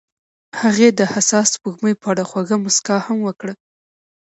[0.61, 3.53] هغې د حساس سپوږمۍ په اړه خوږه موسکا هم وکړه.